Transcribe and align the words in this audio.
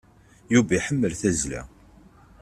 Yuba 0.53 0.73
iḥemmel 0.79 1.13
tazla. 1.21 1.61